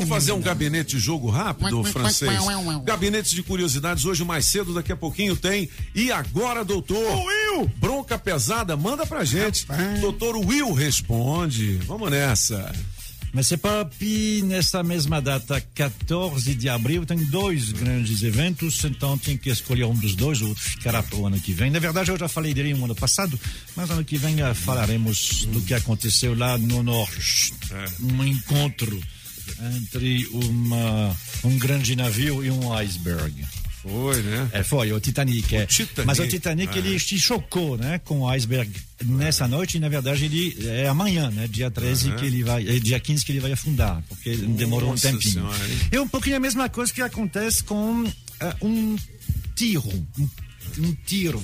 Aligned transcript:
Vamos 0.00 0.08
fazer 0.08 0.32
um 0.32 0.40
gabinete 0.40 0.96
de 0.96 0.98
jogo 0.98 1.28
rápido, 1.28 1.84
francês? 1.84 2.32
Gabinete 2.84 3.34
de 3.34 3.42
curiosidades 3.42 4.04
hoje 4.04 4.24
mais 4.24 4.46
cedo, 4.46 4.72
daqui 4.72 4.92
a 4.92 4.96
pouquinho 4.96 5.36
tem. 5.36 5.68
E 5.94 6.10
agora, 6.10 6.64
doutor? 6.64 6.96
O 6.96 7.24
Will! 7.24 7.70
Bronca 7.76 8.18
pesada, 8.18 8.76
manda 8.76 9.04
pra 9.04 9.24
gente. 9.24 9.66
Rapaz. 9.66 10.00
Doutor 10.00 10.36
Will 10.36 10.72
responde. 10.72 11.78
Vamos 11.86 12.10
nessa. 12.10 12.72
Mas 13.32 13.46
c'est 13.46 13.58
pas 13.58 13.84
pi 13.96 14.42
nessa 14.44 14.82
mesma 14.82 15.20
data, 15.20 15.60
14 15.74 16.52
de 16.52 16.68
abril, 16.68 17.06
tem 17.06 17.18
dois 17.26 17.70
grandes 17.70 18.24
eventos, 18.24 18.84
então 18.84 19.16
tinha 19.16 19.38
que 19.38 19.48
escolher 19.50 19.84
um 19.84 19.94
dos 19.94 20.16
dois, 20.16 20.40
o 20.40 20.48
outro 20.48 20.62
ficará 20.62 21.00
para 21.00 21.16
o 21.16 21.26
ano 21.26 21.38
que 21.38 21.52
vem. 21.52 21.70
Na 21.70 21.78
verdade, 21.78 22.10
eu 22.10 22.18
já 22.18 22.26
falei 22.26 22.52
dele 22.52 22.74
no 22.74 22.84
ano 22.86 22.94
passado, 22.94 23.38
mas 23.76 23.88
ano 23.88 24.04
que 24.04 24.18
vem 24.18 24.40
eh, 24.42 24.52
falaremos 24.52 25.44
do 25.46 25.60
que 25.60 25.74
aconteceu 25.74 26.36
lá 26.36 26.58
no 26.58 26.82
norte. 26.82 27.54
Um 28.00 28.24
encontro 28.24 29.00
entre 29.76 30.26
uma, 30.32 31.16
um 31.44 31.58
grande 31.58 31.96
navio 31.96 32.44
e 32.44 32.50
um 32.50 32.72
iceberg. 32.72 33.44
Foi, 33.82 34.20
né? 34.22 34.50
É, 34.52 34.62
foi, 34.62 34.92
o 34.92 35.00
Titanic. 35.00 35.56
é. 35.56 35.64
Titanic. 35.64 36.06
Mas 36.06 36.18
o 36.18 36.28
Titanic, 36.28 36.76
ele 36.76 36.98
se 36.98 37.18
chocou, 37.18 37.78
né, 37.78 37.98
com 38.00 38.20
o 38.20 38.28
iceberg 38.28 38.70
nessa 39.06 39.48
noite, 39.48 39.78
e 39.78 39.80
na 39.80 39.88
verdade 39.88 40.26
ele 40.26 40.68
é 40.68 40.86
amanhã, 40.86 41.30
né, 41.30 41.48
dia 41.48 41.70
13 41.70 42.12
que 42.12 42.26
ele 42.26 42.44
vai, 42.44 42.68
é 42.68 42.78
dia 42.78 43.00
15 43.00 43.24
que 43.24 43.32
ele 43.32 43.40
vai 43.40 43.52
afundar, 43.52 44.02
porque 44.06 44.36
demorou 44.36 44.90
Nossa 44.90 45.08
um 45.08 45.12
tempinho. 45.12 45.32
Senhora, 45.32 45.58
é 45.90 46.00
um 46.00 46.08
pouquinho 46.08 46.36
a 46.36 46.40
mesma 46.40 46.68
coisa 46.68 46.92
que 46.92 47.00
acontece 47.00 47.64
com 47.64 48.04
eh, 48.40 48.56
um 48.60 48.96
tiro, 49.56 49.88
um, 50.18 50.28
um 50.78 50.96
tiro 51.06 51.42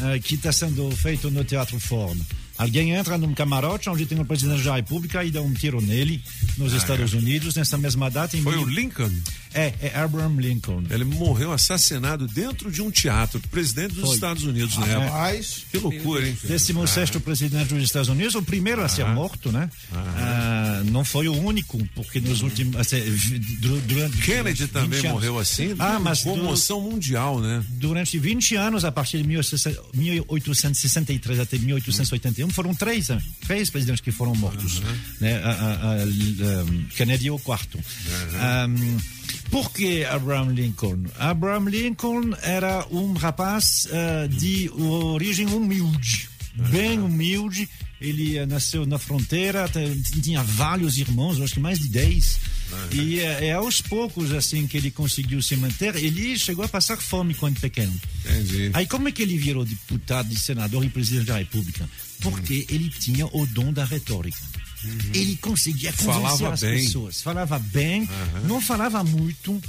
eh, 0.00 0.18
que 0.18 0.34
está 0.34 0.52
sendo 0.52 0.90
feito 0.90 1.30
no 1.30 1.42
Teatro 1.42 1.80
Ford. 1.80 2.20
Alguém 2.58 2.90
entra 2.92 3.16
num 3.16 3.32
camarote 3.32 3.88
onde 3.88 4.04
tem 4.04 4.18
o 4.20 4.24
presidente 4.24 4.64
da 4.64 4.74
República 4.74 5.22
e 5.24 5.30
dá 5.30 5.40
um 5.40 5.54
tiro 5.54 5.80
nele 5.80 6.20
nos 6.56 6.72
Estados 6.72 7.12
Unidos 7.14 7.54
nessa 7.54 7.78
mesma 7.78 8.10
data. 8.10 8.36
Em 8.36 8.42
Foi 8.42 8.56
o 8.56 8.66
mil- 8.66 8.74
Lincoln. 8.74 9.10
É, 9.54 9.72
é 9.80 9.98
Abraham 9.98 10.36
Lincoln. 10.40 10.82
Ele 10.90 11.04
morreu 11.04 11.52
assassinado 11.52 12.26
dentro 12.26 12.70
de 12.70 12.82
um 12.82 12.90
teatro. 12.90 13.40
Presidente 13.50 13.94
dos 13.94 14.04
Foi. 14.06 14.14
Estados 14.16 14.42
Unidos, 14.44 14.76
né? 14.76 14.92
Rapaz, 14.98 15.64
Que 15.70 15.78
loucura, 15.78 16.26
hein? 16.28 16.36
16 16.42 17.10
presidente 17.24 17.72
dos 17.72 17.82
Estados 17.84 18.08
Unidos, 18.08 18.34
o 18.34 18.42
primeiro 18.42 18.82
a 18.82 18.88
ser 18.88 19.06
morto, 19.06 19.50
né? 19.52 19.70
Ah, 19.92 20.57
não 20.84 21.04
foi 21.04 21.28
o 21.28 21.32
único, 21.34 21.78
porque 21.94 22.20
nos 22.20 22.42
últimos. 22.42 22.76
assim, 22.76 22.98
durante. 23.86 24.16
Kennedy 24.18 24.64
20 24.64 24.72
também 24.72 24.98
anos. 25.00 25.12
morreu 25.12 25.38
assim. 25.38 25.74
Ah, 25.78 25.98
mas 25.98 26.22
Comoção 26.22 26.80
mundial, 26.80 27.40
né? 27.40 27.62
durante 27.70 28.18
20 28.18 28.56
anos, 28.56 28.84
a 28.84 28.92
partir 28.92 29.18
de 29.22 29.28
1863 29.28 31.40
até 31.40 31.58
1881, 31.58 32.48
foram 32.50 32.74
três, 32.74 33.08
né? 33.08 33.20
três 33.46 33.70
presidentes 33.70 34.00
que 34.00 34.10
foram 34.12 34.34
mortos. 34.34 34.80
Né? 35.20 35.40
A- 35.44 35.50
a- 35.50 35.94
a- 35.94 36.94
Kennedy 36.96 37.28
é 37.28 37.32
o 37.32 37.38
quarto. 37.38 37.78
Um, 37.78 38.98
por 39.50 39.72
que 39.72 40.04
Abraham 40.04 40.52
Lincoln? 40.52 41.04
Abraham 41.18 41.68
Lincoln 41.70 42.30
era 42.42 42.86
um 42.90 43.12
rapaz 43.14 43.86
uh, 43.86 44.28
de 44.28 44.68
origem 44.70 45.46
humilde, 45.46 46.28
bem 46.70 46.98
humilde. 46.98 47.68
Ele 48.00 48.36
eh, 48.36 48.46
nasceu 48.46 48.86
na 48.86 48.98
fronteira, 48.98 49.68
tinha 50.22 50.42
vários 50.42 50.98
irmãos, 50.98 51.40
acho 51.40 51.54
que 51.54 51.60
mais 51.60 51.78
de 51.78 51.88
10. 51.88 52.40
E 52.92 53.20
eh, 53.20 53.46
é 53.46 53.52
aos 53.52 53.80
poucos 53.80 54.32
assim 54.32 54.66
que 54.66 54.76
ele 54.76 54.90
conseguiu 54.90 55.42
se 55.42 55.56
manter. 55.56 55.96
Ele 55.96 56.38
chegou 56.38 56.64
a 56.64 56.68
passar 56.68 56.96
fome 56.98 57.34
quando 57.34 57.58
pequeno. 57.60 57.94
Entendi. 58.24 58.70
Aí 58.74 58.86
como 58.86 59.08
é 59.08 59.12
que 59.12 59.22
ele 59.22 59.36
virou 59.36 59.64
deputado, 59.64 60.36
senador 60.38 60.84
e 60.84 60.88
presidente 60.88 61.26
da 61.26 61.38
República? 61.38 61.88
Porque 62.20 62.66
ele 62.68 62.88
tinha 62.90 63.26
o 63.26 63.46
dom 63.46 63.72
da 63.72 63.84
retórica. 63.84 64.38
Ele 65.12 65.36
conseguia 65.38 65.92
convencer 65.92 66.22
Falava 66.22 66.52
as 66.54 66.60
bem. 66.60 66.84
pessoas. 66.84 67.20
Falava 67.22 67.58
bem, 67.58 68.08
não 68.44 68.60
falava 68.60 69.02
muito, 69.02 69.60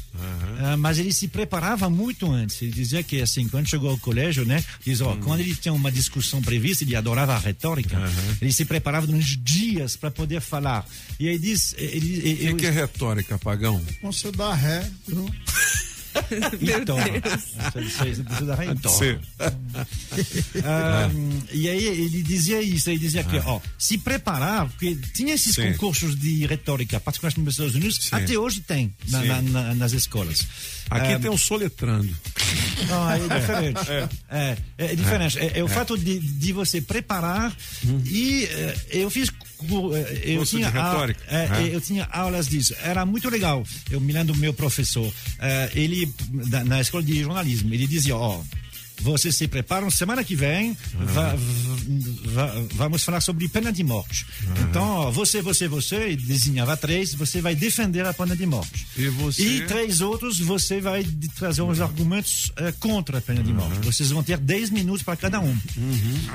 ah, 0.60 0.78
mas 0.78 1.00
ele 1.00 1.12
se 1.12 1.28
preparava 1.28 1.90
muito 1.90 2.32
antes. 2.32 2.62
Ele 2.62 2.72
dizia 2.72 3.02
que 3.02 3.22
assim, 3.22 3.48
quando 3.48 3.68
chegou 3.68 3.90
ao 3.90 3.98
colégio, 3.98 4.46
né, 4.46 4.64
diz, 4.86 5.02
ó, 5.02 5.16
quando 5.18 5.40
ele 5.40 5.56
tinha 5.56 5.74
uma 5.74 5.92
discussão 5.92 6.42
prevista, 6.42 6.84
ele 6.84 6.96
adorava 6.96 7.34
a 7.36 7.40
retórica. 7.40 7.98
Ele 8.42 8.54
se 8.54 8.66
preparava 8.66 9.08
durante 9.08 9.36
dias 9.38 9.96
para 9.96 10.12
poder 10.12 10.42
falar. 10.42 10.86
E 11.20 11.28
aí 11.28 11.40
diz, 11.40 11.74
ele, 11.78 12.18
O 12.18 12.22
que, 12.38 12.46
eu- 12.46 12.56
que 12.58 12.66
é 12.68 12.72
retórica, 12.72 13.38
pagão? 13.40 13.84
você 14.02 14.32
dá 14.32 14.54
ré. 14.54 14.90
Não? 15.08 15.26
Então, 16.82 16.98
isso 17.82 18.24
precisa 18.24 18.46
dar 18.46 18.66
então. 18.66 18.92
Ah, 20.64 21.10
E 21.52 21.68
aí 21.70 21.86
ele 21.86 22.22
dizia 22.24 22.62
isso, 22.62 22.90
ele 22.90 23.00
dizia 23.00 23.24
que, 23.24 23.38
ó, 23.40 23.60
se 23.78 23.98
preparar, 23.98 24.68
porque 24.70 24.96
tinha 25.14 25.34
esses 25.34 25.56
Sim. 25.56 25.72
concursos 25.74 26.16
de 26.20 26.46
retórica, 26.46 27.00
particularmente 27.00 27.42
nos 27.46 27.54
Estados 27.54 27.76
Unidos, 27.76 27.98
Sim. 28.02 28.10
até 28.16 28.38
hoje 28.38 28.62
tem 28.62 28.94
na- 29.10 29.24
na- 29.24 29.42
na- 29.42 29.76
nas 29.76 29.92
escolas. 29.94 30.46
Aqui 30.90 31.14
Ah, 31.14 31.20
tem 31.20 31.30
um 31.30 31.38
soletrando. 31.38 32.10
Não, 32.88 33.08
aí 33.08 33.22
é 33.30 33.40
diferente. 33.40 33.80
É, 34.30 34.58
é, 34.78 34.96
diferente. 34.96 35.40
É, 35.40 35.60
é 35.60 35.64
o 35.64 35.68
fato 35.68 35.98
de, 35.98 36.20
de 36.20 36.52
você 36.54 36.82
preparar 36.82 37.56
e 38.06 38.46
eh, 38.46 38.76
eu 38.92 39.10
fiz 39.10 39.30
eu 40.24 40.38
Curso 40.38 40.56
tinha 40.58 40.70
a- 40.70 41.16
é, 41.28 41.50
É. 41.70 41.76
eu 41.76 41.82
tinha 41.82 42.08
aulas 42.12 42.48
disso. 42.48 42.74
Era 42.82 43.06
muito 43.06 43.30
legal. 43.30 43.64
Eu 43.90 44.00
me 44.00 44.14
lembro 44.14 44.34
do 44.34 44.40
meu 44.40 44.54
professor. 44.54 45.12
eh, 45.40 45.70
ele 45.76 46.12
na 46.66 46.80
escola 46.82 47.04
de 47.04 47.22
jornalismo, 47.22 47.74
ele 47.74 47.88
dizia, 47.88 48.16
ó, 48.16 48.42
vocês 49.02 49.36
se 49.36 49.48
preparam, 49.48 49.90
semana 49.90 50.24
que 50.24 50.36
vem 50.36 50.76
va- 50.94 51.36
vamos 52.74 53.04
falar 53.04 53.22
sobre 53.22 53.48
pena 53.48 53.72
de 53.72 53.84
morte. 53.84 54.26
Então, 54.62 54.84
ó, 54.84 55.12
você, 55.12 55.42
você, 55.42 55.68
você, 55.68 56.12
e 56.12 56.16
desenhava 56.16 56.76
três, 56.78 57.14
você 57.14 57.42
vai 57.42 57.56
defender 57.56 58.06
a 58.06 58.14
pena 58.14 58.36
de 58.36 58.46
morte. 58.46 58.88
E 58.98 59.08
você? 59.10 59.42
E 59.42 59.66
três 59.68 60.02
outros, 60.02 60.40
você 60.40 60.80
vai 60.82 61.04
trazer 61.36 61.62
uns 61.62 61.80
argumentos 61.80 62.52
eh, 62.58 62.74
contra 62.80 63.18
a 63.18 63.22
pena 63.22 63.44
de 63.44 63.54
morte. 63.54 63.80
Vocês 63.86 64.10
vão 64.12 64.24
ter 64.24 64.38
10 64.38 64.70
minutos 64.70 65.04
para 65.04 65.16
cada 65.16 65.40
um. 65.40 65.58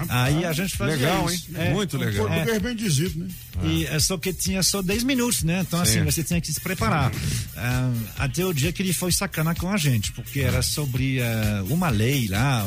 Aí 0.09 0.44
a 0.44 0.53
gente 0.53 0.77
fazia 0.77 0.97
Legal, 0.97 1.31
hein? 1.31 1.37
isso. 1.37 1.49
É, 1.54 1.72
Muito 1.72 1.97
legal. 1.97 2.27
Português 2.27 2.62
bem 2.62 2.77
dizido, 2.77 3.19
né? 3.21 3.28
e 3.62 3.87
é 3.87 3.99
só 3.99 4.16
que 4.19 4.33
tinha 4.33 4.62
só 4.62 4.83
10 4.83 5.04
minutos, 5.04 5.43
né? 5.43 5.60
Então, 5.60 5.81
assim, 5.81 6.00
Sim. 6.00 6.04
você 6.04 6.25
tinha 6.25 6.41
que 6.41 6.53
se 6.53 6.60
preparar. 6.60 7.12
Ah, 7.56 7.91
até 8.19 8.44
o 8.44 8.53
dia 8.53 8.72
que 8.72 8.83
ele 8.83 8.93
foi 8.93 9.12
sacana 9.12 9.54
com 9.54 9.71
a 9.71 9.77
gente, 9.77 10.12
porque 10.12 10.41
era 10.41 10.62
sobre 10.62 11.22
ah, 11.22 11.65
uma 11.69 11.88
lei 11.88 12.28
lá, 12.28 12.66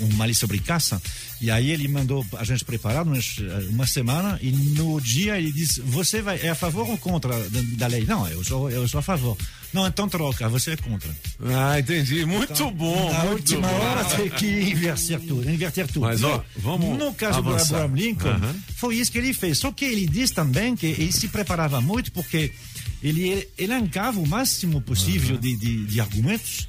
uma 0.00 0.24
lei 0.24 0.34
sobre 0.34 0.58
caça. 0.58 1.00
E 1.40 1.50
aí 1.50 1.70
ele 1.70 1.88
mandou 1.88 2.24
a 2.38 2.44
gente 2.44 2.64
preparar 2.64 3.04
ah, 3.06 3.10
uma 3.68 3.86
semana 3.86 4.38
e 4.40 4.50
no 4.50 5.00
dia 5.00 5.36
ele 5.38 5.52
disse: 5.52 5.80
Você 5.82 6.22
vai, 6.22 6.40
é 6.40 6.50
a 6.50 6.54
favor 6.54 6.88
ou 6.88 6.96
contra 6.96 7.32
da, 7.76 7.86
lei? 7.86 8.04
Não, 8.04 8.26
eu 8.28 8.42
sou, 8.44 8.70
eu 8.70 8.86
sou 8.88 9.00
a 9.00 9.02
favor. 9.02 9.36
Não, 9.72 9.86
então 9.86 10.08
troca, 10.08 10.48
você 10.48 10.70
é 10.72 10.76
contra. 10.76 11.10
Ah, 11.44 11.78
entendi. 11.78 12.24
Muito 12.24 12.70
bom. 12.70 13.12
Na 13.12 13.24
muito 13.24 13.32
última 13.54 13.66
bom. 13.68 13.74
hora 13.74 14.04
tem 14.04 14.30
que 14.30 14.46
inverter 14.46 15.20
tudo, 15.20 15.50
inverter 15.50 15.86
tudo. 15.88 16.06
Mas, 16.06 16.22
ó, 16.22 16.42
vamos 16.56 16.96
No 16.96 17.12
caso 17.12 17.38
avançar. 17.38 17.78
do 17.78 17.84
Abraham 17.84 17.96
Lincoln, 17.96 18.28
Aham. 18.28 18.54
foi 18.76 18.96
isso 18.96 19.10
que 19.10 19.18
ele 19.18 19.34
fez. 19.34 19.58
Só 19.58 19.72
que 19.72 19.84
ele 19.84 20.06
diz 20.06 20.30
também 20.30 20.76
que 20.76 20.86
ele 20.86 21.10
se 21.12 21.26
preparava 21.28 21.80
muito 21.80 22.12
porque 22.12 22.52
ele 23.02 23.46
elencava 23.58 24.18
o 24.20 24.26
máximo 24.26 24.80
possível 24.80 25.36
de, 25.36 25.56
de, 25.56 25.84
de 25.86 26.00
argumentos, 26.00 26.68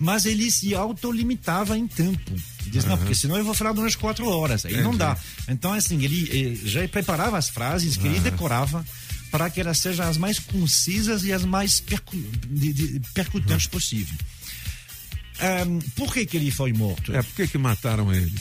mas 0.00 0.24
ele 0.24 0.50
se 0.50 0.74
autolimitava 0.74 1.76
em 1.78 1.86
tempo. 1.86 2.32
Diz, 2.66 2.84
não, 2.84 2.96
porque 2.96 3.14
senão 3.14 3.36
eu 3.36 3.44
vou 3.44 3.52
falar 3.54 3.72
durante 3.72 3.96
quatro 3.98 4.26
horas. 4.26 4.64
Aí 4.64 4.80
não 4.82 4.96
dá. 4.96 5.16
Então, 5.48 5.72
assim, 5.72 6.02
ele 6.02 6.56
eh, 6.64 6.66
já 6.66 6.88
preparava 6.88 7.36
as 7.38 7.48
frases 7.50 7.96
que 7.96 8.06
ele 8.06 8.18
decorava 8.20 8.84
para 9.30 9.48
que 9.50 9.60
elas 9.60 9.78
sejam 9.78 10.08
as 10.08 10.16
mais 10.16 10.38
concisas 10.38 11.22
e 11.22 11.32
as 11.32 11.44
mais 11.44 11.78
percu 11.80 12.16
de- 12.48 12.72
de- 12.72 13.00
percutantes 13.14 13.66
possível. 13.66 14.14
Ahm, 15.38 15.78
por 15.96 16.12
que, 16.12 16.26
que 16.26 16.36
ele 16.36 16.50
foi 16.50 16.72
morto? 16.72 17.14
É, 17.14 17.22
por 17.22 17.34
que 17.34 17.46
que 17.48 17.58
mataram 17.58 18.12
ele? 18.12 18.32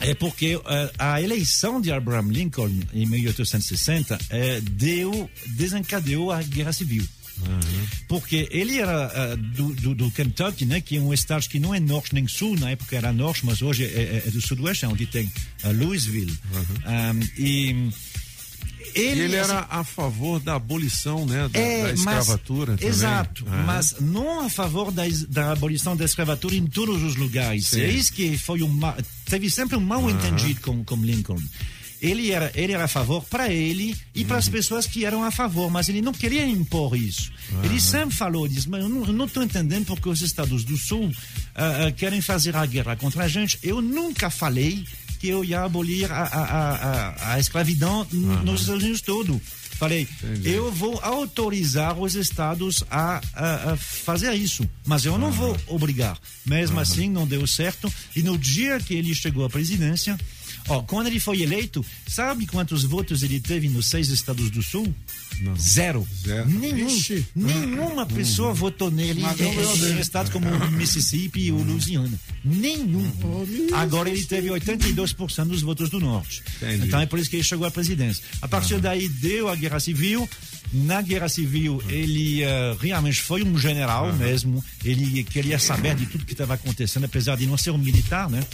É 0.00 0.14
porque 0.14 0.60
eh, 0.64 0.92
a 0.98 1.20
eleição 1.20 1.80
de 1.80 1.90
Abraham 1.92 2.28
Lincoln 2.30 2.70
em 2.92 3.06
1860 3.06 4.18
eh, 4.30 4.60
deu, 4.60 5.28
desencadeou 5.46 6.30
a 6.32 6.40
guerra 6.42 6.72
civil. 6.72 7.04
Porque 8.08 8.48
ele 8.50 8.78
era 8.78 9.10
eh, 9.14 9.36
do, 9.36 9.74
do, 9.74 9.94
do 9.94 10.10
Kentucky, 10.10 10.64
né, 10.64 10.80
que 10.80 10.96
é 10.96 11.00
um 11.00 11.12
estado 11.12 11.46
que 11.48 11.58
não 11.58 11.74
é 11.74 11.80
norte 11.80 12.14
nem 12.14 12.26
sul, 12.26 12.56
na 12.58 12.70
época 12.70 12.96
era 12.96 13.12
norte, 13.12 13.44
mas 13.44 13.60
hoje 13.62 13.84
é, 13.84 13.88
é- 13.88 14.22
é 14.26 14.30
do 14.30 14.40
sudoeste, 14.40 14.86
onde 14.86 15.06
tem 15.06 15.30
eh, 15.62 15.72
Louisville. 15.72 16.36
Um, 16.86 17.20
e 17.40 17.90
ele, 18.94 19.20
ele 19.22 19.38
assim, 19.38 19.50
era 19.52 19.66
a 19.70 19.84
favor 19.84 20.40
da 20.40 20.54
abolição, 20.54 21.26
né, 21.26 21.48
da, 21.48 21.58
é, 21.60 21.78
da 21.82 21.88
mas- 21.88 21.98
escravatura 21.98 22.72
também. 22.76 22.88
Exato, 22.88 23.44
Ah. 23.48 23.62
mas 23.66 23.96
não 24.00 24.40
a 24.44 24.48
favor 24.48 24.90
da, 24.90 25.02
da 25.28 25.52
abolição 25.52 25.96
da 25.96 26.04
escravatura 26.04 26.54
em 26.54 26.66
todos 26.66 27.02
os 27.02 27.14
lugares. 27.16 27.66
Sim. 27.68 27.80
É 27.82 27.90
isso 27.90 28.12
que 28.12 28.36
foi 28.38 28.62
um 28.62 28.80
teve 29.26 29.50
sempre 29.50 29.76
um 29.76 29.80
mal 29.80 30.08
entendido 30.10 30.60
com, 30.62 30.82
com 30.84 30.96
Lincoln. 30.96 31.40
Ele 32.00 32.30
era, 32.30 32.50
ele 32.54 32.72
era 32.72 32.84
a 32.84 32.88
favor 32.88 33.24
para 33.24 33.52
ele 33.52 33.96
e 34.14 34.24
para 34.24 34.34
Uhum. 34.34 34.38
as 34.38 34.48
pessoas 34.48 34.86
que 34.86 35.04
eram 35.04 35.24
a 35.24 35.30
favor, 35.30 35.70
mas 35.70 35.88
ele 35.88 36.00
não 36.00 36.12
queria 36.12 36.46
impor 36.46 36.96
isso. 36.96 37.32
Ele 37.64 37.80
sempre 37.80 38.14
falou 38.14 38.46
disso, 38.46 38.68
mas 38.70 38.82
eu 38.82 38.88
não 38.88 39.24
estou 39.24 39.42
entendendo 39.42 39.86
porque 39.86 40.08
os 40.08 40.20
Estados 40.22 40.64
do 40.64 40.76
Sul 40.76 41.10
ah, 41.54 41.86
ah, 41.86 41.92
querem 41.92 42.20
fazer 42.20 42.54
a 42.54 42.64
guerra 42.66 42.94
contra 42.96 43.24
a 43.24 43.28
gente. 43.28 43.58
Eu 43.62 43.80
nunca 43.82 44.30
falei 44.30 44.84
que 45.18 45.28
eu 45.28 45.44
ia 45.44 45.62
abolir 45.62 46.10
a, 46.12 46.22
a, 46.22 46.42
a, 47.32 47.32
a 47.34 47.40
escravidão 47.40 48.06
uhum. 48.12 48.42
nos 48.44 48.60
Estados 48.60 48.82
Unidos 48.82 49.00
todo. 49.00 49.40
Falei, 49.78 50.08
Entendi. 50.22 50.50
eu 50.50 50.72
vou 50.72 50.98
autorizar 51.02 51.96
os 51.96 52.16
estados 52.16 52.82
a, 52.90 53.20
a, 53.32 53.72
a 53.72 53.76
fazer 53.76 54.34
isso, 54.34 54.68
mas 54.84 55.04
eu 55.04 55.16
não 55.16 55.30
vou 55.30 55.56
obrigar. 55.68 56.18
Mesmo 56.44 56.80
assim, 56.80 57.08
não 57.08 57.26
deu 57.26 57.46
certo. 57.46 57.92
E 58.16 58.22
no 58.22 58.36
dia 58.36 58.80
que 58.80 58.94
ele 58.94 59.14
chegou 59.14 59.44
à 59.44 59.48
presidência, 59.50 60.18
ó, 60.68 60.82
quando 60.82 61.06
ele 61.08 61.20
foi 61.20 61.42
eleito, 61.42 61.84
sabe 62.06 62.46
quantos 62.46 62.84
votos 62.84 63.22
ele 63.22 63.40
teve 63.40 63.68
nos 63.68 63.86
seis 63.86 64.08
estados 64.08 64.50
do 64.50 64.62
Sul? 64.62 64.92
Não. 65.40 65.56
Zero. 65.56 66.06
Zero. 66.24 66.48
Nenhum, 66.48 66.88
nenhuma 67.34 68.04
pessoa 68.06 68.52
votou 68.52 68.90
nele 68.90 69.22
em, 69.22 69.92
em 69.92 70.00
estados 70.00 70.32
como 70.32 70.48
o 70.48 70.70
Mississippi 70.72 71.46
e 71.46 71.52
o 71.52 71.62
Louisiana. 71.62 72.18
Nenhum. 72.44 73.10
Agora 73.74 74.10
ele 74.10 74.24
teve 74.24 74.48
82% 74.48 75.44
dos 75.46 75.62
votos 75.62 75.90
do 75.90 76.00
Norte. 76.00 76.42
Entendi. 76.56 76.86
Então 76.86 77.00
é 77.00 77.06
por 77.06 77.18
isso 77.18 77.30
que 77.30 77.36
ele 77.36 77.44
chegou 77.44 77.66
à 77.66 77.70
presidência. 77.70 78.22
A 78.42 78.48
partir 78.48 78.80
daí 78.80 79.08
deu 79.08 79.48
a 79.48 79.54
guerra 79.54 79.78
civil. 79.78 80.28
Na 80.72 81.00
guerra 81.00 81.28
civil, 81.28 81.82
ele 81.88 82.42
uh, 82.44 82.76
realmente 82.80 83.20
foi 83.20 83.42
um 83.42 83.58
general 83.58 84.08
uhum. 84.08 84.16
mesmo. 84.16 84.64
Ele 84.84 85.24
queria 85.24 85.58
saber 85.58 85.94
de 85.94 86.06
tudo 86.06 86.24
que 86.24 86.32
estava 86.32 86.54
acontecendo, 86.54 87.04
apesar 87.04 87.36
de 87.36 87.46
não 87.46 87.56
ser 87.56 87.70
um 87.70 87.78
militar, 87.78 88.28
né? 88.28 88.44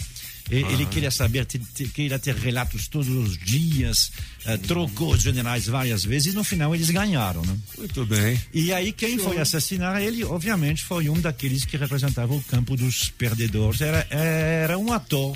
Ele 0.49 0.85
queria 0.85 1.09
saber, 1.09 1.47
queria 1.93 2.19
ter 2.19 2.35
relatos 2.35 2.87
todos 2.87 3.07
os 3.07 3.35
dias, 3.35 4.11
uh, 4.45 4.57
trocou 4.59 5.13
os 5.13 5.21
generais 5.21 5.65
várias 5.65 6.05
vezes 6.05 6.33
e 6.33 6.35
no 6.35 6.43
final 6.43 6.75
eles 6.75 6.91
ganharam. 6.91 7.41
Né? 7.41 7.57
Muito 7.77 8.05
bem. 8.05 8.39
E 8.53 8.71
aí 8.71 8.93
quem 8.93 9.17
foi 9.17 9.39
assassinar 9.39 9.99
ele, 10.01 10.23
obviamente, 10.23 10.83
foi 10.83 11.09
um 11.09 11.19
daqueles 11.19 11.65
que 11.65 11.77
representava 11.77 12.31
o 12.33 12.41
campo 12.43 12.77
dos 12.77 13.09
perdedores. 13.09 13.81
Era, 13.81 14.05
era 14.11 14.77
um 14.77 14.93
ator. 14.93 15.35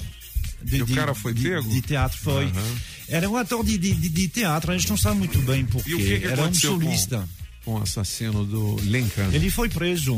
De, 0.61 0.77
e 0.77 0.81
o 0.83 0.87
cara 0.87 1.15
foi 1.15 1.33
de, 1.33 1.41
pego? 1.41 1.69
De 1.69 1.81
teatro, 1.81 2.17
foi. 2.19 2.45
Uhum. 2.45 2.75
Era 3.09 3.29
um 3.29 3.35
ator 3.35 3.63
de, 3.63 3.77
de, 3.77 3.93
de, 3.93 4.27
teatro, 4.27 4.71
a 4.71 4.77
gente 4.77 4.89
não 4.89 4.97
sabe 4.97 5.17
muito 5.17 5.39
bem 5.39 5.65
porque. 5.65 5.89
E 5.89 5.95
o 5.95 5.97
que, 5.97 6.19
que 6.19 6.25
era 6.25 6.41
um 6.43 6.53
solista. 6.53 7.27
Com, 7.63 7.73
com 7.73 7.79
o 7.79 7.83
assassino 7.83 8.45
do 8.45 8.75
Lincoln? 8.81 9.31
Ele 9.31 9.49
foi 9.49 9.69
preso. 9.69 10.15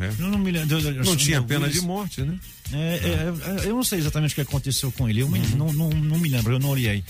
É. 0.00 0.10
Eu 0.18 0.30
não 0.30 0.38
me 0.38 0.50
lembro. 0.50 0.80
Não 1.04 1.16
tinha 1.16 1.42
pena 1.42 1.68
de 1.68 1.80
morte, 1.80 2.22
né? 2.22 2.38
É, 2.72 3.00
é, 3.64 3.68
eu 3.68 3.76
não 3.76 3.84
sei 3.84 3.98
exatamente 3.98 4.32
o 4.32 4.34
que 4.36 4.40
aconteceu 4.40 4.90
com 4.92 5.08
ele. 5.08 5.20
Eu 5.20 5.26
uhum. 5.26 5.56
não, 5.56 5.72
não, 5.72 5.90
não, 5.90 6.18
me 6.18 6.28
lembro, 6.28 6.54
eu 6.54 6.58
não 6.58 6.70
olhei. 6.70 7.04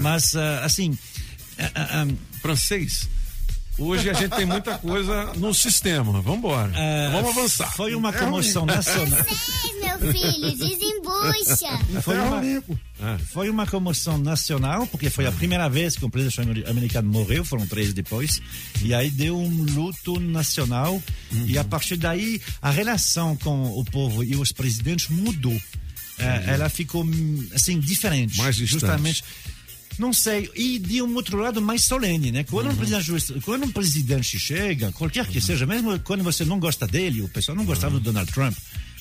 Mas, 0.00 0.34
uh, 0.34 0.62
assim. 0.62 0.90
Uh, 0.90 2.12
uh, 2.12 2.18
Francês. 2.40 3.08
Hoje 3.78 4.10
a 4.10 4.12
gente 4.12 4.34
tem 4.34 4.44
muita 4.44 4.76
coisa 4.78 5.32
no 5.36 5.54
sistema. 5.54 6.20
Vamos 6.20 6.38
embora. 6.38 6.72
Vamos 7.12 7.30
avançar. 7.30 7.72
Foi 7.76 7.94
uma 7.94 8.12
comoção 8.12 8.66
nacional. 8.66 9.24
Francês, 9.24 9.74
meu 9.80 10.12
filho, 10.12 10.56
desembucha. 10.56 12.02
Foi 12.02 12.18
uma, 12.18 13.18
foi 13.18 13.50
uma 13.50 13.66
comoção 13.66 14.18
nacional, 14.18 14.86
porque 14.88 15.08
foi 15.08 15.26
a 15.26 15.32
primeira 15.32 15.68
vez 15.68 15.96
que 15.96 16.04
um 16.04 16.10
presidente 16.10 16.68
americano 16.68 17.08
morreu, 17.08 17.44
foram 17.44 17.66
três 17.66 17.92
depois. 17.92 18.42
E 18.82 18.92
aí 18.92 19.10
deu 19.10 19.38
um 19.38 19.62
luto 19.72 20.18
nacional. 20.18 21.00
Uhum. 21.30 21.46
E 21.46 21.56
a 21.56 21.62
partir 21.62 21.96
daí, 21.96 22.40
a 22.60 22.70
relação 22.70 23.36
com 23.36 23.78
o 23.78 23.84
povo 23.84 24.24
e 24.24 24.34
os 24.34 24.50
presidentes 24.50 25.08
mudou. 25.08 25.58
É, 26.18 26.54
ela 26.54 26.68
ficou, 26.68 27.06
assim, 27.54 27.78
diferente. 27.78 28.38
Mais 28.38 28.56
distante. 28.56 28.80
Justamente 28.80 29.22
não 29.98 30.12
sei. 30.12 30.50
E 30.54 30.78
de 30.78 31.02
um 31.02 31.14
outro 31.14 31.38
lado, 31.38 31.60
mais 31.60 31.84
solene, 31.84 32.30
né? 32.30 32.44
Quando, 32.44 32.66
uhum. 32.66 32.72
um, 32.72 32.76
presidente, 32.76 33.40
quando 33.44 33.64
um 33.64 33.70
presidente 33.70 34.38
chega, 34.38 34.92
qualquer 34.92 35.26
que 35.26 35.38
uhum. 35.38 35.44
seja, 35.44 35.66
mesmo 35.66 35.98
quando 36.00 36.22
você 36.22 36.44
não 36.44 36.58
gosta 36.58 36.86
dele, 36.86 37.22
o 37.22 37.28
pessoal 37.28 37.56
não 37.56 37.64
gostava 37.64 37.94
uhum. 37.94 38.00
do 38.00 38.04
Donald 38.04 38.30
Trump, 38.32 38.56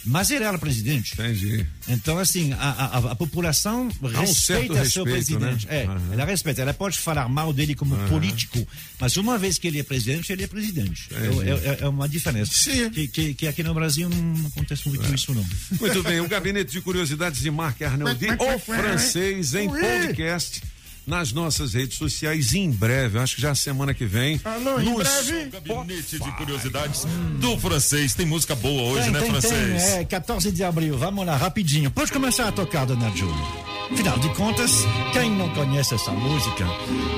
mas 0.08 0.32
ele 0.32 0.46
era 0.46 0.58
presidente. 0.58 1.14
Entendi. 1.14 1.66
Então, 1.88 2.18
assim, 2.18 2.54
a, 2.54 2.70
a, 2.70 2.98
a 3.12 3.16
população 3.16 3.90
Há 4.16 4.22
respeita 4.22 4.74
um 4.74 4.86
seu 4.86 5.04
presidente. 5.04 5.68
Né? 5.68 5.84
É, 5.84 5.88
uhum. 5.88 6.14
ela 6.14 6.26
respeita. 6.26 6.62
Ela 6.62 6.74
pode 6.74 6.98
falar 6.98 7.28
mal 7.28 7.52
dele 7.52 7.76
como 7.76 7.94
uhum. 7.94 8.08
político, 8.08 8.66
mas 9.00 9.18
uma 9.18 9.38
vez 9.38 9.58
que 9.58 9.68
ele 9.68 9.80
é 9.80 9.84
presidente, 9.84 10.32
ele 10.32 10.44
é 10.44 10.48
presidente. 10.48 11.10
É, 11.12 11.70
é, 11.70 11.84
é 11.84 11.88
uma 11.88 12.08
diferença. 12.08 12.52
Sim. 12.54 12.90
Que, 12.90 13.08
que, 13.08 13.34
que, 13.34 13.48
aqui 13.48 13.62
no 13.64 13.74
Brasil 13.74 14.10
não 14.10 14.48
acontece 14.48 14.88
muito 14.88 15.06
é. 15.06 15.14
isso, 15.14 15.34
não. 15.34 15.46
Muito 15.80 16.02
bem, 16.04 16.22
o 16.22 16.28
Gabinete 16.28 16.72
de 16.72 16.82
Curiosidades 16.82 17.42
de 17.42 17.52
Marc 17.52 17.82
Arnaldi, 17.82 18.28
o 18.40 18.60
francês, 18.60 19.54
em 19.56 19.70
podcast 19.70 20.62
nas 21.08 21.32
nossas 21.32 21.74
redes 21.74 21.98
sociais 21.98 22.54
em 22.54 22.70
breve, 22.70 23.18
acho 23.18 23.36
que 23.38 23.42
já 23.42 23.56
semana 23.56 23.94
que 23.94 24.06
vem. 24.06 24.40
Alô, 24.44 24.80
em 24.80 24.94
breve. 24.94 25.46
Gabinete 25.46 26.20
de 26.20 26.32
Curiosidades 26.34 27.06
hum. 27.06 27.40
do 27.40 27.58
francês. 27.58 28.14
Tem 28.14 28.26
música 28.26 28.54
boa 28.56 28.92
hoje, 28.92 29.04
tem, 29.04 29.14
né, 29.14 29.20
tem, 29.22 29.32
francês? 29.32 29.84
Tem, 29.84 30.00
é, 30.00 30.04
14 30.04 30.52
de 30.52 30.64
abril. 30.64 30.98
Vamos 30.98 31.26
lá, 31.26 31.38
rapidinho. 31.38 31.90
Pode 31.90 32.12
começar 32.12 32.50
a 32.50 32.52
tocar, 32.52 32.86
dona 32.86 33.10
Júlia. 33.16 33.68
Afinal 33.90 34.20
de 34.20 34.28
contas, 34.36 34.72
quem 35.14 35.32
não 35.32 35.50
conhece 35.54 35.96
essa 35.96 36.12
música? 36.12 36.66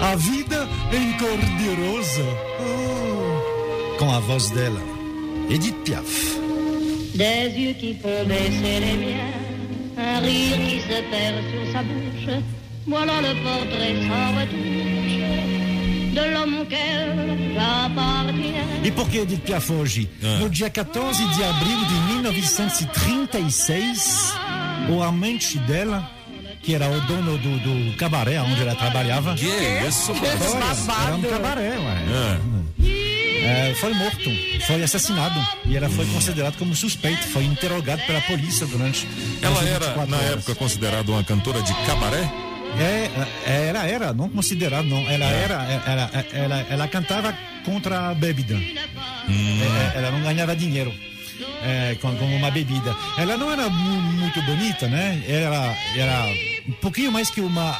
A 0.01 0.15
vida 0.15 0.69
em 0.93 1.17
cor 1.17 1.37
de 1.57 1.81
rosa. 1.81 2.23
Oh. 2.61 3.97
Com 3.97 4.11
a 4.11 4.19
voz 4.19 4.51
dela, 4.51 4.81
Edith 5.49 5.75
Piaf. 5.83 6.37
Des 7.15 7.51
yeux 7.57 7.73
qui 7.73 7.95
font 7.95 8.23
baisser 8.27 8.79
les 8.79 8.95
miens, 8.95 9.33
un 9.97 10.19
rire 10.19 10.57
qui 10.57 10.79
se 10.79 11.01
perd 11.09 11.43
sur 11.49 11.71
sa 11.73 11.81
bouche. 11.81 12.58
Voilà 12.89 13.21
le 13.21 13.33
portrait 13.43 13.95
sans 14.07 14.31
retouche 14.39 15.17
de 16.15 16.23
l'homme 16.33 16.55
auquel 16.61 17.07
j'appartiens. 17.53 18.67
E 18.83 18.91
por 18.91 19.07
que 19.09 19.17
Edith 19.19 19.43
Piaf 19.43 19.69
hoje? 19.69 20.09
Ah. 20.23 20.39
No 20.39 20.49
dia 20.49 20.69
14 20.69 21.23
de 21.35 21.43
abril 21.43 21.85
de 21.85 21.93
1936, 22.15 24.33
o 24.89 25.03
amante 25.03 25.57
dela 25.59 26.09
que 26.61 26.73
era 26.75 26.89
o 26.89 26.99
dono 27.01 27.37
do, 27.37 27.59
do 27.59 27.95
cabaré 27.97 28.41
onde 28.41 28.61
ela 28.61 28.75
trabalhava. 28.75 29.33
Que 29.35 29.45
isso, 29.87 30.13
Foi, 30.13 30.27
Era 30.27 31.15
um 31.15 31.21
cabaré, 31.21 31.77
ué. 31.77 32.03
É. 32.11 32.37
É, 33.41 33.73
foi 33.75 33.93
morto, 33.93 34.29
foi 34.67 34.83
assassinado 34.83 35.39
e 35.65 35.77
ela 35.77 35.87
foi 35.89 36.05
considerada 36.07 36.57
como 36.57 36.75
suspeita, 36.75 37.23
foi 37.27 37.45
interrogada 37.45 38.01
pela 38.03 38.19
polícia 38.21 38.65
durante. 38.67 39.07
Ela 39.41 39.63
era, 39.63 39.95
na 40.05 40.17
horas. 40.17 40.31
época, 40.33 40.55
considerada 40.55 41.09
uma 41.11 41.23
cantora 41.23 41.61
de 41.61 41.73
cabaré? 41.85 42.29
É, 42.77 43.09
é, 43.45 43.67
ela 43.69 43.87
era, 43.87 44.13
não 44.13 44.29
considerada, 44.29 44.83
não. 44.83 44.99
Ela 45.09 45.25
é. 45.25 45.43
era, 45.43 45.81
ela, 45.85 46.11
ela, 46.33 46.65
ela 46.69 46.87
cantava 46.87 47.35
contra 47.65 48.09
a 48.09 48.13
bebida. 48.13 48.55
Hum. 48.55 49.59
É, 49.93 49.97
ela 49.97 50.11
não 50.11 50.21
ganhava 50.21 50.55
dinheiro 50.55 50.93
é, 51.63 51.95
com, 52.01 52.15
com, 52.15 52.25
uma 52.25 52.51
bebida. 52.51 52.95
Ela 53.17 53.37
não 53.37 53.51
era 53.51 53.69
muito 53.69 54.41
bonita, 54.43 54.87
né? 54.87 55.23
Era, 55.27 55.75
era 55.95 56.25
um 56.67 56.73
pouquinho 56.73 57.11
mais 57.11 57.29
que 57.29 57.41
uma 57.41 57.79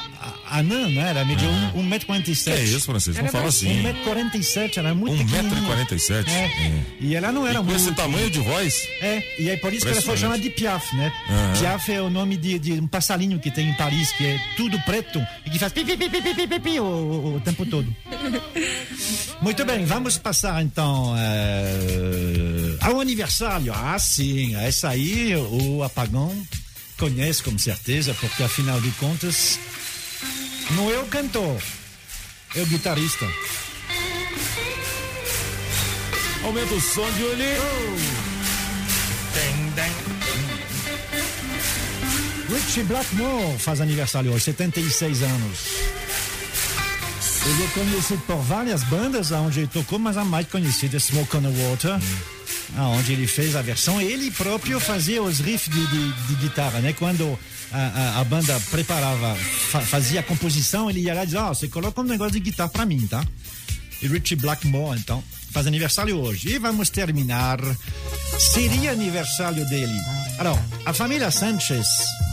anã, 0.50 0.88
né? 0.88 1.10
Ela 1.10 1.24
mediu 1.24 1.48
1,47m. 1.74 2.52
É 2.52 2.62
isso, 2.62 2.80
Francisco, 2.86 3.22
não 3.22 3.30
fala 3.30 3.48
assim. 3.48 3.82
1,47m, 3.82 4.76
ela 4.76 4.90
é 4.90 4.92
muito 4.92 5.22
1,47m. 5.24 6.28
É. 6.28 6.44
é. 6.44 6.84
E 7.00 7.14
ela 7.14 7.32
não 7.32 7.46
era 7.46 7.54
e 7.54 7.58
com 7.58 7.64
muito. 7.64 7.76
esse 7.76 7.92
tamanho 7.94 8.30
de 8.30 8.40
voz? 8.40 8.88
É, 9.00 9.22
e 9.38 9.50
é 9.50 9.56
por 9.56 9.72
isso 9.72 9.86
que 9.86 9.92
ela 9.92 10.02
foi 10.02 10.16
chamada 10.16 10.40
de 10.40 10.50
Piaf, 10.50 10.94
né? 10.96 11.12
Uhum. 11.28 11.60
Piaf 11.60 11.92
é 11.92 12.02
o 12.02 12.10
nome 12.10 12.36
de, 12.36 12.58
de, 12.58 12.72
um 12.72 12.86
passarinho 12.86 13.38
que 13.38 13.50
tem 13.50 13.70
em 13.70 13.74
Paris, 13.74 14.12
que 14.12 14.26
é 14.26 14.38
tudo 14.56 14.78
preto 14.82 15.20
e 15.46 15.50
que 15.50 15.58
faz 15.58 15.72
pi, 15.72 15.84
pi, 15.84 15.96
pi, 15.96 16.08
pi, 16.08 16.22
pi, 16.22 16.46
pi, 16.46 16.60
pi, 16.60 16.80
o, 16.80 16.84
o, 16.84 17.36
o 17.36 17.40
tempo 17.40 17.64
todo. 17.66 17.94
muito 19.40 19.64
bem, 19.64 19.84
vamos 19.84 20.18
passar 20.18 20.62
então 20.62 21.14
uh, 21.14 22.78
ao 22.80 23.00
aniversário. 23.00 23.72
Ah, 23.74 23.98
sim, 23.98 24.54
essa 24.56 24.90
aí 24.90 25.34
o 25.36 25.82
apagão 25.82 26.30
conhece 27.00 27.42
com 27.42 27.56
certeza, 27.58 28.14
porque 28.20 28.42
afinal 28.42 28.78
de 28.80 28.90
contas, 28.92 29.58
não 30.76 30.90
é 30.90 30.98
o 30.98 31.06
cantor, 31.06 31.60
o 32.56 32.66
guitarrista. 32.66 33.26
Aumenta 36.44 36.74
o 36.74 36.80
som 36.80 37.10
de 37.12 37.24
olho. 37.24 38.20
Richie 42.48 42.82
Blackmore 42.82 43.58
faz 43.58 43.80
aniversário 43.80 44.32
hoje, 44.32 44.44
76 44.44 45.22
anos. 45.22 45.58
Ele 47.46 47.64
é 47.64 47.66
conhecido 47.68 48.22
por 48.26 48.36
várias 48.42 48.82
bandas 48.84 49.30
onde 49.30 49.60
ele 49.60 49.68
tocou, 49.68 49.98
mas 49.98 50.16
a 50.16 50.24
mais 50.24 50.46
conhecida 50.48 50.96
é 50.96 51.00
Smoke 51.00 51.36
on 51.36 51.42
the 51.42 51.48
Water. 51.48 51.96
Hum 51.96 52.39
onde 52.78 53.12
ele 53.12 53.26
fez 53.26 53.56
a 53.56 53.62
versão, 53.62 54.00
ele 54.00 54.30
próprio 54.30 54.78
fazia 54.78 55.22
os 55.22 55.40
riffs 55.40 55.72
de, 55.72 55.86
de, 55.86 56.12
de 56.26 56.34
guitarra, 56.36 56.80
né? 56.80 56.92
Quando 56.92 57.38
a, 57.72 57.78
a, 57.78 58.20
a 58.20 58.24
banda 58.24 58.58
preparava, 58.70 59.34
fa, 59.34 59.80
fazia 59.80 60.20
a 60.20 60.22
composição, 60.22 60.88
ele 60.88 61.00
ia 61.00 61.14
lá 61.14 61.22
e 61.22 61.26
dizia, 61.26 61.42
ó, 61.42 61.50
oh, 61.50 61.54
você 61.54 61.68
coloca 61.68 62.00
um 62.00 62.04
negócio 62.04 62.32
de 62.32 62.40
guitarra 62.40 62.70
pra 62.70 62.86
mim, 62.86 63.06
tá? 63.06 63.24
E 64.02 64.08
Richie 64.08 64.36
Blackmore, 64.36 64.98
então, 64.98 65.22
faz 65.50 65.66
aniversário 65.66 66.16
hoje. 66.18 66.48
E 66.48 66.58
vamos 66.58 66.88
terminar. 66.88 67.58
Seria 68.38 68.92
aniversário 68.92 69.66
dele. 69.68 69.98
Alors, 70.38 70.58
a 70.86 70.92
família 70.92 71.30
Sanchez, 71.30 71.86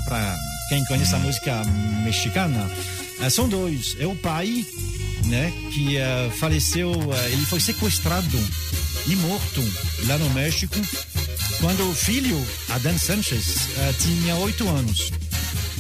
para 0.06 0.38
quem 0.70 0.84
conhece 0.86 1.14
a 1.14 1.20
música 1.20 1.62
mexicana, 2.04 2.70
eh, 3.20 3.30
são 3.30 3.50
dois. 3.50 3.98
É 4.00 4.08
o 4.08 4.16
pai, 4.16 4.66
né, 5.26 5.52
que 5.74 5.98
uh, 5.98 6.32
faleceu, 6.38 6.92
uh, 6.92 7.14
ele 7.32 7.46
foi 7.46 7.60
sequestrado 7.60 8.40
e 9.08 9.16
morto 9.16 9.64
lá 10.08 10.18
no 10.18 10.30
México 10.32 10.76
quando 11.60 11.90
o 11.90 11.96
filho, 11.96 12.46
Adan 12.70 12.98
Sanchez, 12.98 13.68
uh, 13.78 13.94
tinha 14.00 14.36
oito 14.36 14.68
anos. 14.70 15.12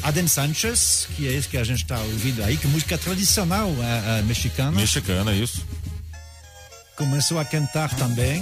Adem 0.03 0.27
Sanchez, 0.27 1.07
que 1.15 1.27
é 1.27 1.33
esse 1.33 1.47
que 1.47 1.57
a 1.57 1.63
gente 1.63 1.83
está 1.83 1.99
ouvindo 1.99 2.43
aí, 2.43 2.57
que 2.57 2.65
é 2.65 2.69
música 2.69 2.97
tradicional 2.97 3.67
uh, 3.67 3.71
uh, 3.71 4.25
mexicana. 4.25 4.71
Mexicana, 4.71 5.33
isso. 5.33 5.65
Começou 6.95 7.39
a 7.39 7.45
cantar 7.45 7.93
também. 7.95 8.41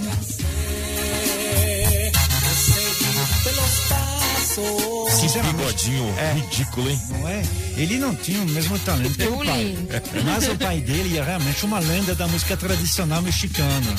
Que 5.20 5.42
bigodinho 5.42 6.14
é. 6.18 6.32
ridículo, 6.34 6.90
hein? 6.90 7.00
Não 7.10 7.28
é? 7.28 7.42
Ele 7.76 7.98
não 7.98 8.14
tinha 8.14 8.40
o 8.42 8.46
mesmo 8.46 8.78
talento 8.80 9.16
que 9.16 9.26
o 9.26 9.38
pai. 9.38 9.76
Mas 10.24 10.48
o 10.48 10.56
pai 10.56 10.80
dele 10.80 11.18
é 11.18 11.22
realmente 11.22 11.64
uma 11.64 11.78
lenda 11.78 12.14
da 12.14 12.28
música 12.28 12.56
tradicional 12.56 13.22
mexicana. 13.22 13.94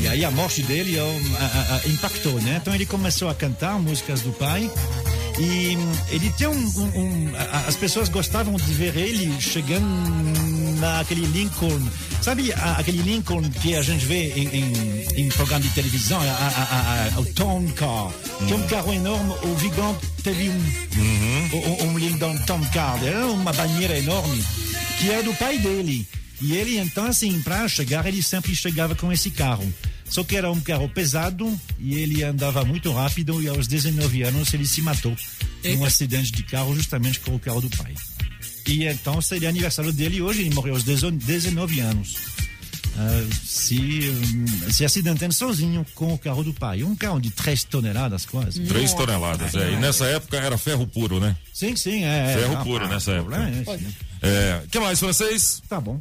E 0.00 0.08
aí 0.08 0.24
a 0.24 0.30
morte 0.30 0.62
dele 0.62 0.96
impactou, 1.86 2.40
né? 2.40 2.58
Então 2.60 2.74
ele 2.74 2.86
começou 2.86 3.28
a 3.28 3.34
cantar 3.34 3.78
músicas 3.78 4.22
do 4.22 4.32
pai. 4.32 4.70
E 5.38 5.78
ele 6.10 6.30
tem 6.32 6.48
um, 6.48 6.52
um, 6.52 7.00
um, 7.00 7.32
As 7.66 7.76
pessoas 7.76 8.08
gostavam 8.08 8.56
de 8.56 8.72
ver 8.72 8.96
ele 8.96 9.40
chegando 9.40 9.86
naquele 10.80 11.26
Lincoln. 11.26 11.80
Sabe 12.20 12.52
aquele 12.52 13.02
Lincoln 13.02 13.42
que 13.42 13.76
a 13.76 13.82
gente 13.82 14.04
vê 14.04 14.32
em, 14.32 14.48
em, 14.48 15.06
em 15.16 15.28
programa 15.28 15.62
de 15.62 15.70
televisão? 15.70 16.20
A, 16.20 16.24
a, 16.24 17.16
a, 17.16 17.20
o 17.20 17.24
Tom 17.34 17.66
Car. 17.68 18.10
Que 18.46 18.52
é 18.52 18.56
um 18.56 18.66
carro 18.66 18.92
enorme. 18.92 19.34
O 19.44 19.54
Vigão 19.56 19.96
teve 20.22 20.48
um, 20.48 20.52
uhum. 20.96 21.90
um, 21.90 21.98
Lincoln 21.98 22.36
Tom 22.38 22.60
Car. 22.72 23.02
Era 23.04 23.26
uma 23.26 23.52
banheira 23.52 23.96
enorme 23.96 24.44
que 24.98 25.10
era 25.10 25.22
do 25.22 25.34
pai 25.34 25.58
dele. 25.58 26.06
E 26.40 26.52
ele, 26.52 26.78
então, 26.78 27.04
assim, 27.06 27.40
para 27.42 27.66
chegar, 27.68 28.06
ele 28.06 28.22
sempre 28.22 28.54
chegava 28.54 28.94
com 28.94 29.12
esse 29.12 29.30
carro. 29.30 29.72
Só 30.08 30.24
que 30.24 30.36
era 30.36 30.50
um 30.50 30.60
carro 30.60 30.88
pesado 30.88 31.58
e 31.78 31.94
ele 31.94 32.22
andava 32.22 32.64
muito 32.64 32.92
rápido 32.92 33.42
e 33.42 33.48
aos 33.48 33.66
19 33.66 34.22
anos 34.22 34.52
ele 34.54 34.66
se 34.66 34.80
matou 34.80 35.14
Eita. 35.62 35.78
num 35.78 35.84
acidente 35.84 36.32
de 36.32 36.42
carro 36.42 36.74
justamente 36.74 37.20
com 37.20 37.34
o 37.34 37.38
carro 37.38 37.60
do 37.60 37.70
pai. 37.76 37.94
E 38.66 38.84
então 38.84 39.20
seria 39.20 39.48
aniversário 39.48 39.92
dele 39.92 40.20
hoje, 40.20 40.40
ele 40.42 40.54
morreu 40.54 40.74
aos 40.74 40.84
19 40.84 41.80
anos. 41.80 42.16
Uh, 42.98 43.32
se, 43.46 44.10
um, 44.10 44.72
se 44.72 44.84
acidentando 44.84 45.32
sozinho 45.32 45.86
com 45.94 46.12
o 46.12 46.18
carro 46.18 46.42
do 46.42 46.52
pai. 46.52 46.82
Um 46.82 46.96
carro 46.96 47.20
de 47.20 47.30
3 47.30 47.62
toneladas 47.64 48.26
quase. 48.26 48.60
3 48.64 48.92
toneladas, 48.92 49.54
é. 49.54 49.72
E 49.72 49.76
nessa 49.76 50.04
época 50.06 50.36
era 50.36 50.58
ferro 50.58 50.84
puro, 50.84 51.20
né? 51.20 51.36
Sim, 51.54 51.76
sim, 51.76 52.02
é. 52.02 52.36
Ferro 52.36 52.60
é, 52.60 52.64
puro 52.64 52.84
ah, 52.84 52.88
nessa 52.88 53.12
época. 53.12 53.36
É, 53.36 54.28
é, 54.28 54.62
que 54.68 54.80
mais, 54.80 54.98
francês? 54.98 55.62
Tá 55.68 55.80
bom. 55.80 55.96